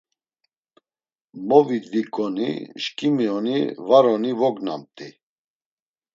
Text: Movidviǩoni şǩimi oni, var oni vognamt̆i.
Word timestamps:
Movidviǩoni 1.47 2.49
şǩimi 2.83 3.27
oni, 3.37 3.59
var 3.87 4.05
oni 4.13 4.31
vognamt̆i. 4.39 5.07